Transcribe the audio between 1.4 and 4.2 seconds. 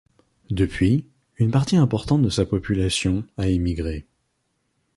partie importante de sa population a émigré.